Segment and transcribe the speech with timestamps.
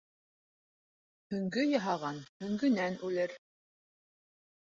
[1.33, 3.37] Һөңгө яһаған һөңгөнән үлер.